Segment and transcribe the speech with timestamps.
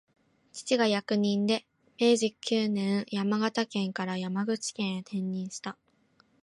[0.51, 1.67] 父が役人で、
[1.99, 5.77] 明治九年、山形県から山口県へ転任した